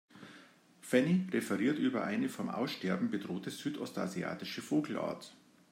Fanny 0.81 1.27
referiert 1.31 1.77
über 1.77 2.03
eine 2.03 2.27
vom 2.27 2.49
Aussterben 2.49 3.11
bedrohte 3.11 3.51
südostasiatische 3.51 4.63
Vogelart. 4.63 5.35